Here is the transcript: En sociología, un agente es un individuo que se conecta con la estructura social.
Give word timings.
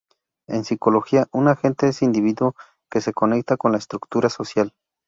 En 0.47 0.63
sociología, 0.65 1.27
un 1.31 1.47
agente 1.47 1.87
es 1.89 2.01
un 2.01 2.07
individuo 2.07 2.55
que 2.89 3.01
se 3.01 3.13
conecta 3.13 3.55
con 3.55 3.71
la 3.71 3.77
estructura 3.77 4.29
social. 4.29 4.73